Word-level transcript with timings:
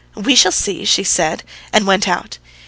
"We 0.15 0.33
shall 0.33 0.51
see!" 0.51 0.83
she 0.83 1.03
said, 1.03 1.43
and 1.71 1.85
went 1.85 2.07
out. 2.07 2.39